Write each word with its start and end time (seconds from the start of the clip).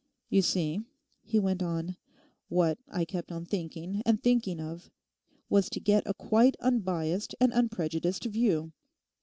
'You 0.31 0.41
see,' 0.41 0.81
he 1.21 1.37
went 1.37 1.61
on, 1.61 1.95
'what 2.49 2.79
I 2.91 3.05
kept 3.05 3.31
on 3.31 3.45
thinking 3.45 4.01
and 4.03 4.19
thinking 4.19 4.59
of 4.59 4.89
was 5.47 5.69
to 5.69 5.79
get 5.79 6.07
a 6.07 6.15
quite 6.15 6.57
unbiased 6.59 7.35
and 7.39 7.53
unprejudiced 7.53 8.23
view. 8.25 8.71